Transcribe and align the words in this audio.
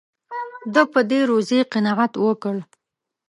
ده 0.73 0.81
په 0.93 0.99
دې 1.09 1.19
روزي 1.29 1.59
قناعت 1.71 2.13
وکړ. 2.25 2.55